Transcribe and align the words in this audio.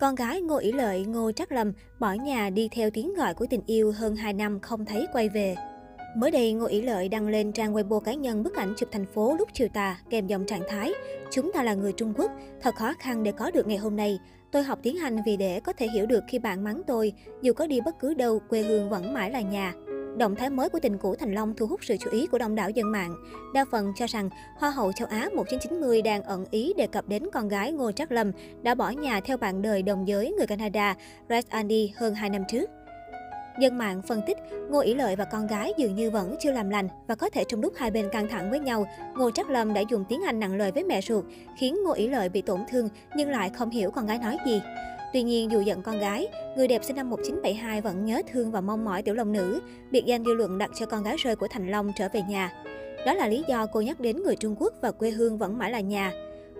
Con 0.00 0.14
gái 0.14 0.40
Ngô 0.40 0.56
ỷ 0.56 0.72
Lợi, 0.72 1.04
Ngô 1.04 1.32
Trắc 1.32 1.52
Lâm 1.52 1.72
bỏ 1.98 2.12
nhà 2.12 2.50
đi 2.50 2.68
theo 2.68 2.90
tiếng 2.90 3.14
gọi 3.14 3.34
của 3.34 3.46
tình 3.50 3.60
yêu 3.66 3.92
hơn 3.92 4.16
2 4.16 4.32
năm 4.32 4.60
không 4.60 4.84
thấy 4.84 5.06
quay 5.12 5.28
về. 5.28 5.54
Mới 6.16 6.30
đây, 6.30 6.52
Ngô 6.52 6.66
ỷ 6.66 6.82
Lợi 6.82 7.08
đăng 7.08 7.28
lên 7.28 7.52
trang 7.52 7.74
Weibo 7.74 8.00
cá 8.00 8.14
nhân 8.14 8.42
bức 8.42 8.54
ảnh 8.54 8.74
chụp 8.76 8.88
thành 8.92 9.06
phố 9.06 9.36
lúc 9.38 9.48
chiều 9.52 9.68
tà 9.74 9.98
kèm 10.10 10.26
dòng 10.26 10.46
trạng 10.46 10.62
thái 10.68 10.92
Chúng 11.30 11.52
ta 11.52 11.62
là 11.62 11.74
người 11.74 11.92
Trung 11.92 12.14
Quốc, 12.16 12.30
thật 12.60 12.74
khó 12.74 12.94
khăn 12.98 13.22
để 13.22 13.32
có 13.32 13.50
được 13.50 13.66
ngày 13.66 13.78
hôm 13.78 13.96
nay. 13.96 14.18
Tôi 14.52 14.62
học 14.62 14.78
tiếng 14.82 14.98
Anh 14.98 15.18
vì 15.26 15.36
để 15.36 15.60
có 15.60 15.72
thể 15.72 15.88
hiểu 15.88 16.06
được 16.06 16.24
khi 16.28 16.38
bạn 16.38 16.64
mắng 16.64 16.82
tôi, 16.86 17.12
dù 17.42 17.52
có 17.52 17.66
đi 17.66 17.80
bất 17.80 17.98
cứ 18.00 18.14
đâu, 18.14 18.40
quê 18.48 18.62
hương 18.62 18.90
vẫn 18.90 19.14
mãi 19.14 19.30
là 19.30 19.40
nhà. 19.40 19.74
Động 20.16 20.34
thái 20.34 20.50
mới 20.50 20.68
của 20.68 20.78
tình 20.82 20.98
cũ 20.98 21.14
Thành 21.14 21.34
Long 21.34 21.54
thu 21.56 21.66
hút 21.66 21.80
sự 21.84 21.96
chú 21.96 22.10
ý 22.10 22.26
của 22.26 22.38
đông 22.38 22.54
đảo 22.54 22.70
dân 22.70 22.92
mạng. 22.92 23.16
Đa 23.54 23.64
phần 23.70 23.92
cho 23.96 24.06
rằng 24.06 24.30
Hoa 24.58 24.70
hậu 24.70 24.92
châu 24.92 25.08
Á 25.08 25.28
1990 25.34 26.02
đang 26.02 26.22
ẩn 26.22 26.44
ý 26.50 26.72
đề 26.76 26.86
cập 26.86 27.08
đến 27.08 27.22
con 27.32 27.48
gái 27.48 27.72
Ngô 27.72 27.92
Trác 27.92 28.12
Lâm 28.12 28.32
đã 28.62 28.74
bỏ 28.74 28.90
nhà 28.90 29.20
theo 29.20 29.36
bạn 29.36 29.62
đời 29.62 29.82
đồng 29.82 30.08
giới 30.08 30.32
người 30.38 30.46
Canada, 30.46 30.96
Red 31.28 31.44
Andy 31.48 31.92
hơn 31.96 32.14
2 32.14 32.30
năm 32.30 32.42
trước. 32.48 32.70
Dân 33.60 33.78
mạng 33.78 34.02
phân 34.08 34.20
tích, 34.26 34.38
Ngô 34.70 34.80
ỷ 34.80 34.94
Lợi 34.94 35.16
và 35.16 35.24
con 35.24 35.46
gái 35.46 35.72
dường 35.76 35.94
như 35.94 36.10
vẫn 36.10 36.36
chưa 36.40 36.52
làm 36.52 36.70
lành 36.70 36.88
và 37.06 37.14
có 37.14 37.30
thể 37.30 37.44
trong 37.48 37.60
lúc 37.60 37.72
hai 37.76 37.90
bên 37.90 38.08
căng 38.12 38.28
thẳng 38.28 38.50
với 38.50 38.60
nhau, 38.60 38.86
Ngô 39.16 39.30
Trác 39.30 39.50
Lâm 39.50 39.74
đã 39.74 39.80
dùng 39.80 40.04
tiếng 40.08 40.22
Anh 40.26 40.40
nặng 40.40 40.56
lời 40.56 40.72
với 40.72 40.84
mẹ 40.84 41.00
ruột, 41.00 41.24
khiến 41.58 41.76
Ngô 41.84 41.92
ỷ 41.92 42.08
Lợi 42.08 42.28
bị 42.28 42.42
tổn 42.42 42.60
thương 42.70 42.88
nhưng 43.16 43.30
lại 43.30 43.50
không 43.50 43.70
hiểu 43.70 43.90
con 43.90 44.06
gái 44.06 44.18
nói 44.18 44.36
gì. 44.46 44.62
Tuy 45.12 45.22
nhiên, 45.22 45.50
dù 45.50 45.60
giận 45.60 45.82
con 45.82 45.98
gái, 45.98 46.28
người 46.56 46.68
đẹp 46.68 46.84
sinh 46.84 46.96
năm 46.96 47.10
1972 47.10 47.80
vẫn 47.80 48.04
nhớ 48.04 48.22
thương 48.32 48.50
và 48.50 48.60
mong 48.60 48.84
mỏi 48.84 49.02
tiểu 49.02 49.14
long 49.14 49.32
nữ, 49.32 49.60
biệt 49.90 50.04
danh 50.06 50.24
dư 50.24 50.34
luận 50.34 50.58
đặt 50.58 50.70
cho 50.74 50.86
con 50.86 51.02
gái 51.02 51.16
rơi 51.18 51.36
của 51.36 51.48
Thành 51.50 51.70
Long 51.70 51.92
trở 51.96 52.08
về 52.12 52.22
nhà. 52.28 52.52
Đó 53.06 53.14
là 53.14 53.28
lý 53.28 53.44
do 53.48 53.66
cô 53.66 53.80
nhắc 53.80 54.00
đến 54.00 54.22
người 54.22 54.36
Trung 54.36 54.56
Quốc 54.58 54.74
và 54.80 54.90
quê 54.90 55.10
hương 55.10 55.38
vẫn 55.38 55.58
mãi 55.58 55.70
là 55.70 55.80
nhà. 55.80 56.12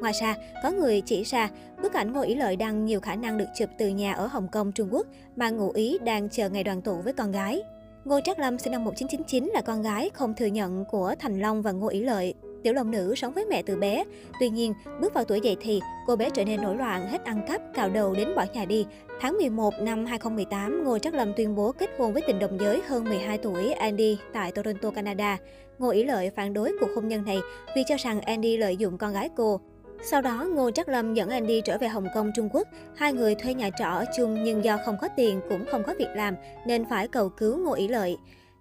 Ngoài 0.00 0.12
ra, 0.20 0.36
có 0.62 0.70
người 0.70 1.00
chỉ 1.00 1.22
ra 1.22 1.50
bức 1.82 1.92
ảnh 1.92 2.12
Ngô 2.12 2.22
Ý 2.22 2.34
Lợi 2.34 2.56
đăng 2.56 2.84
nhiều 2.84 3.00
khả 3.00 3.14
năng 3.14 3.38
được 3.38 3.48
chụp 3.58 3.68
từ 3.78 3.88
nhà 3.88 4.12
ở 4.12 4.26
Hồng 4.26 4.48
Kông, 4.52 4.72
Trung 4.72 4.88
Quốc 4.92 5.06
mà 5.36 5.50
ngụ 5.50 5.70
ý 5.70 5.98
đang 6.04 6.28
chờ 6.28 6.48
ngày 6.48 6.64
đoàn 6.64 6.82
tụ 6.82 6.94
với 6.96 7.12
con 7.12 7.32
gái. 7.32 7.62
Ngô 8.04 8.20
Trác 8.20 8.38
Lâm 8.38 8.58
sinh 8.58 8.72
năm 8.72 8.84
1999 8.84 9.50
là 9.54 9.60
con 9.60 9.82
gái 9.82 10.10
không 10.14 10.34
thừa 10.34 10.46
nhận 10.46 10.84
của 10.84 11.14
Thành 11.18 11.40
Long 11.40 11.62
và 11.62 11.72
Ngô 11.72 11.88
Ý 11.88 12.00
Lợi. 12.00 12.34
Tiểu 12.62 12.72
long 12.72 12.90
nữ 12.90 13.14
sống 13.14 13.32
với 13.32 13.44
mẹ 13.44 13.62
từ 13.62 13.76
bé. 13.76 14.04
Tuy 14.40 14.48
nhiên, 14.48 14.74
bước 15.00 15.14
vào 15.14 15.24
tuổi 15.24 15.40
dậy 15.40 15.56
thì, 15.60 15.80
cô 16.06 16.16
bé 16.16 16.30
trở 16.30 16.44
nên 16.44 16.62
nổi 16.62 16.76
loạn, 16.76 17.08
hết 17.08 17.24
ăn 17.24 17.44
cắp, 17.48 17.62
cào 17.74 17.90
đầu 17.90 18.14
đến 18.14 18.28
bỏ 18.36 18.44
nhà 18.54 18.64
đi. 18.64 18.86
Tháng 19.20 19.36
11 19.36 19.74
năm 19.80 20.06
2018, 20.06 20.84
Ngô 20.84 20.98
Trác 20.98 21.14
Lâm 21.14 21.32
tuyên 21.36 21.54
bố 21.54 21.72
kết 21.72 21.90
hôn 21.98 22.12
với 22.12 22.22
tình 22.26 22.38
đồng 22.38 22.58
giới 22.60 22.82
hơn 22.86 23.04
12 23.04 23.38
tuổi 23.38 23.72
Andy 23.72 24.18
tại 24.32 24.52
Toronto, 24.52 24.90
Canada. 24.90 25.38
Ngô 25.78 25.90
Ý 25.90 26.04
Lợi 26.04 26.30
phản 26.30 26.54
đối 26.54 26.72
cuộc 26.80 26.88
hôn 26.94 27.08
nhân 27.08 27.24
này 27.24 27.38
vì 27.76 27.82
cho 27.86 27.96
rằng 27.98 28.20
Andy 28.20 28.56
lợi 28.56 28.76
dụng 28.76 28.98
con 28.98 29.12
gái 29.12 29.28
cô. 29.36 29.60
Sau 30.02 30.22
đó, 30.22 30.46
Ngô 30.54 30.70
Trắc 30.70 30.88
Lâm 30.88 31.14
dẫn 31.14 31.28
Andy 31.28 31.60
trở 31.60 31.78
về 31.78 31.88
Hồng 31.88 32.08
Kông, 32.14 32.30
Trung 32.36 32.48
Quốc. 32.52 32.68
Hai 32.96 33.12
người 33.12 33.34
thuê 33.34 33.54
nhà 33.54 33.70
trọ 33.78 34.02
chung 34.16 34.44
nhưng 34.44 34.64
do 34.64 34.78
không 34.84 34.96
có 35.00 35.08
tiền 35.16 35.40
cũng 35.48 35.64
không 35.70 35.82
có 35.86 35.94
việc 35.98 36.08
làm 36.14 36.34
nên 36.66 36.84
phải 36.84 37.08
cầu 37.08 37.28
cứu 37.28 37.56
Ngô 37.56 37.72
Ý 37.72 37.88
Lợi. 37.88 38.16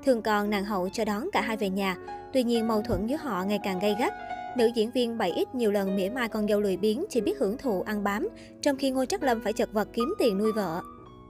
Thường 0.05 0.21
còn 0.21 0.49
nàng 0.49 0.65
hậu 0.65 0.89
cho 0.89 1.05
đón 1.05 1.29
cả 1.33 1.41
hai 1.41 1.57
về 1.57 1.69
nhà. 1.69 1.95
Tuy 2.33 2.43
nhiên 2.43 2.67
mâu 2.67 2.81
thuẫn 2.81 3.07
giữa 3.07 3.15
họ 3.15 3.43
ngày 3.43 3.59
càng 3.63 3.79
gay 3.79 3.95
gắt. 3.99 4.13
Nữ 4.57 4.69
diễn 4.75 4.91
viên 4.91 5.17
7X 5.17 5.45
nhiều 5.53 5.71
lần 5.71 5.95
mỉa 5.95 6.09
mai 6.09 6.29
con 6.29 6.47
dâu 6.47 6.61
lười 6.61 6.77
biếng 6.77 7.05
chỉ 7.09 7.21
biết 7.21 7.39
hưởng 7.39 7.57
thụ 7.57 7.81
ăn 7.81 8.03
bám, 8.03 8.29
trong 8.61 8.77
khi 8.77 8.91
Ngô 8.91 9.05
Trắc 9.05 9.23
Lâm 9.23 9.41
phải 9.43 9.53
chật 9.53 9.73
vật 9.73 9.87
kiếm 9.93 10.13
tiền 10.19 10.37
nuôi 10.37 10.51
vợ. 10.51 10.81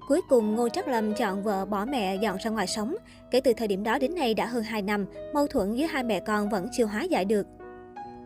Cuối 0.08 0.22
cùng, 0.30 0.56
Ngô 0.56 0.70
Trắc 0.70 0.88
Lâm 0.88 1.14
chọn 1.14 1.44
vợ 1.44 1.66
bỏ 1.66 1.86
mẹ 1.86 2.16
dọn 2.16 2.38
ra 2.38 2.52
ngoài 2.52 2.68
sống. 2.68 2.96
Kể 3.32 3.40
từ 3.40 3.54
thời 3.54 3.68
điểm 3.68 3.84
đó 3.84 4.00
đến 4.00 4.16
nay 4.16 4.34
đã 4.34 4.46
hơn 4.46 4.64
2 4.64 4.82
năm, 4.82 5.06
mâu 5.34 5.48
thuẫn 5.48 5.76
giữa 5.76 5.86
hai 5.86 6.04
mẹ 6.04 6.20
con 6.20 6.50
vẫn 6.50 6.68
chưa 6.78 6.86
hóa 6.86 7.04
giải 7.04 7.26
được. 7.26 7.48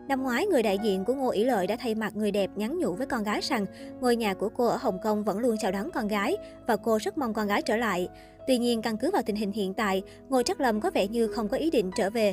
Năm 0.08 0.22
ngoái, 0.22 0.46
người 0.46 0.62
đại 0.62 0.78
diện 0.82 1.04
của 1.04 1.14
Ngô 1.14 1.30
Ý 1.30 1.44
Lợi 1.44 1.66
đã 1.66 1.76
thay 1.76 1.94
mặt 1.94 2.16
người 2.16 2.30
đẹp 2.30 2.50
nhắn 2.56 2.78
nhủ 2.78 2.94
với 2.94 3.06
con 3.06 3.22
gái 3.22 3.40
rằng 3.40 3.66
ngôi 4.00 4.16
nhà 4.16 4.34
của 4.34 4.48
cô 4.48 4.66
ở 4.66 4.76
Hồng 4.76 4.98
Kông 5.02 5.24
vẫn 5.24 5.38
luôn 5.38 5.56
chào 5.60 5.72
đón 5.72 5.90
con 5.90 6.08
gái 6.08 6.36
và 6.66 6.76
cô 6.76 6.98
rất 7.02 7.18
mong 7.18 7.34
con 7.34 7.46
gái 7.46 7.62
trở 7.62 7.76
lại. 7.76 8.08
Tuy 8.46 8.58
nhiên, 8.58 8.82
căn 8.82 8.96
cứ 8.96 9.10
vào 9.10 9.22
tình 9.26 9.36
hình 9.36 9.52
hiện 9.52 9.74
tại, 9.74 10.02
Ngô 10.28 10.42
Trắc 10.42 10.60
Lâm 10.60 10.80
có 10.80 10.90
vẻ 10.90 11.06
như 11.06 11.28
không 11.28 11.48
có 11.48 11.56
ý 11.56 11.70
định 11.70 11.90
trở 11.96 12.10
về. 12.10 12.32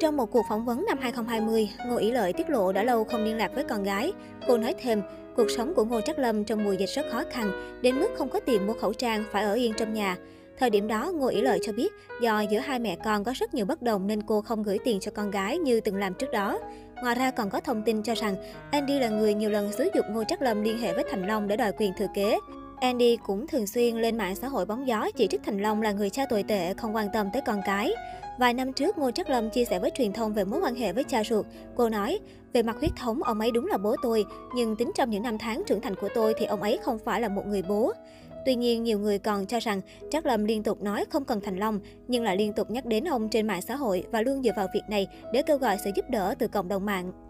Trong 0.00 0.16
một 0.16 0.30
cuộc 0.30 0.42
phỏng 0.48 0.64
vấn 0.64 0.84
năm 0.88 0.98
2020, 1.00 1.70
Ngô 1.86 1.96
Ý 1.96 2.10
Lợi 2.10 2.32
tiết 2.32 2.50
lộ 2.50 2.72
đã 2.72 2.82
lâu 2.82 3.04
không 3.04 3.24
liên 3.24 3.36
lạc 3.36 3.50
với 3.54 3.64
con 3.64 3.84
gái. 3.84 4.12
Cô 4.48 4.58
nói 4.58 4.74
thêm, 4.82 5.02
cuộc 5.36 5.50
sống 5.56 5.74
của 5.74 5.84
Ngô 5.84 6.00
Trắc 6.00 6.18
Lâm 6.18 6.44
trong 6.44 6.64
mùa 6.64 6.72
dịch 6.72 6.90
rất 6.94 7.06
khó 7.10 7.22
khăn, 7.30 7.78
đến 7.82 8.00
mức 8.00 8.08
không 8.18 8.28
có 8.28 8.40
tiền 8.40 8.66
mua 8.66 8.74
khẩu 8.74 8.92
trang, 8.92 9.24
phải 9.32 9.44
ở 9.44 9.54
yên 9.54 9.72
trong 9.76 9.94
nhà. 9.94 10.16
Thời 10.58 10.70
điểm 10.70 10.88
đó, 10.88 11.12
Ngô 11.14 11.26
ỷ 11.26 11.40
Lợi 11.40 11.58
cho 11.62 11.72
biết 11.72 11.92
do 12.20 12.40
giữa 12.40 12.58
hai 12.58 12.78
mẹ 12.78 12.96
con 13.04 13.24
có 13.24 13.32
rất 13.36 13.54
nhiều 13.54 13.66
bất 13.66 13.82
đồng 13.82 14.06
nên 14.06 14.22
cô 14.22 14.40
không 14.40 14.62
gửi 14.62 14.78
tiền 14.84 15.00
cho 15.00 15.10
con 15.10 15.30
gái 15.30 15.58
như 15.58 15.80
từng 15.80 15.96
làm 15.96 16.14
trước 16.14 16.32
đó. 16.32 16.58
Ngoài 17.02 17.14
ra 17.14 17.30
còn 17.30 17.50
có 17.50 17.60
thông 17.60 17.82
tin 17.82 18.02
cho 18.02 18.14
rằng 18.14 18.36
Andy 18.70 18.98
là 18.98 19.08
người 19.08 19.34
nhiều 19.34 19.50
lần 19.50 19.72
xúi 19.72 19.90
dục 19.94 20.04
Ngô 20.10 20.24
Trắc 20.24 20.42
Lâm 20.42 20.62
liên 20.62 20.78
hệ 20.78 20.94
với 20.94 21.04
Thành 21.10 21.26
Long 21.26 21.48
để 21.48 21.56
đòi 21.56 21.72
quyền 21.78 21.92
thừa 21.98 22.06
kế. 22.14 22.38
Andy 22.80 23.16
cũng 23.26 23.46
thường 23.46 23.66
xuyên 23.66 23.96
lên 23.96 24.18
mạng 24.18 24.34
xã 24.34 24.48
hội 24.48 24.66
bóng 24.66 24.88
gió 24.88 25.10
chỉ 25.16 25.26
trích 25.26 25.42
Thành 25.44 25.62
Long 25.62 25.82
là 25.82 25.92
người 25.92 26.10
cha 26.10 26.26
tồi 26.26 26.42
tệ, 26.42 26.74
không 26.74 26.96
quan 26.96 27.08
tâm 27.12 27.26
tới 27.32 27.42
con 27.46 27.60
cái. 27.66 27.92
Vài 28.38 28.54
năm 28.54 28.72
trước, 28.72 28.98
Ngô 28.98 29.10
Trắc 29.10 29.30
Lâm 29.30 29.50
chia 29.50 29.64
sẻ 29.64 29.78
với 29.78 29.90
truyền 29.94 30.12
thông 30.12 30.32
về 30.32 30.44
mối 30.44 30.60
quan 30.60 30.74
hệ 30.74 30.92
với 30.92 31.04
cha 31.04 31.24
ruột. 31.24 31.46
Cô 31.76 31.88
nói, 31.88 32.18
về 32.52 32.62
mặt 32.62 32.76
huyết 32.78 32.90
thống, 32.96 33.22
ông 33.22 33.40
ấy 33.40 33.50
đúng 33.50 33.66
là 33.66 33.78
bố 33.78 33.96
tôi, 34.02 34.24
nhưng 34.54 34.76
tính 34.76 34.92
trong 34.94 35.10
những 35.10 35.22
năm 35.22 35.38
tháng 35.38 35.62
trưởng 35.66 35.80
thành 35.80 35.94
của 35.96 36.08
tôi 36.14 36.34
thì 36.38 36.46
ông 36.46 36.62
ấy 36.62 36.78
không 36.82 36.98
phải 36.98 37.20
là 37.20 37.28
một 37.28 37.46
người 37.46 37.62
bố. 37.62 37.92
Tuy 38.48 38.54
nhiên, 38.54 38.82
nhiều 38.82 38.98
người 38.98 39.18
còn 39.18 39.46
cho 39.46 39.60
rằng 39.60 39.80
Trác 40.10 40.26
Lâm 40.26 40.44
liên 40.44 40.62
tục 40.62 40.82
nói 40.82 41.04
không 41.10 41.24
cần 41.24 41.40
Thành 41.40 41.56
Long, 41.56 41.80
nhưng 42.08 42.24
lại 42.24 42.36
liên 42.36 42.52
tục 42.52 42.70
nhắc 42.70 42.86
đến 42.86 43.04
ông 43.04 43.28
trên 43.28 43.46
mạng 43.46 43.62
xã 43.62 43.76
hội 43.76 44.04
và 44.10 44.22
luôn 44.22 44.42
dựa 44.42 44.50
vào 44.56 44.66
việc 44.74 44.82
này 44.88 45.06
để 45.32 45.42
kêu 45.42 45.58
gọi 45.58 45.76
sự 45.84 45.90
giúp 45.96 46.04
đỡ 46.10 46.34
từ 46.38 46.48
cộng 46.48 46.68
đồng 46.68 46.86
mạng. 46.86 47.27